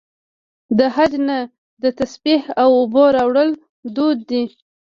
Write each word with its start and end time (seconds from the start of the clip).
د 0.77 0.79
حج 0.95 1.11
نه 1.27 1.37
د 1.81 1.85
تسبیح 1.99 2.41
او 2.61 2.69
اوبو 2.79 3.03
راوړل 3.17 3.49
دود 3.95 4.19
دی. 4.29 4.43